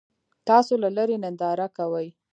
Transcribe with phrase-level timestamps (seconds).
[0.47, 2.07] تاسو له لرې ننداره کوئ.